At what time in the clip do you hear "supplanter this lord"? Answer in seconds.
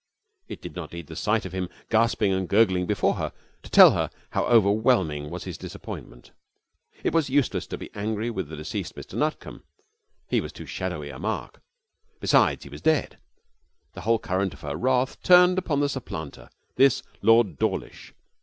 15.87-17.59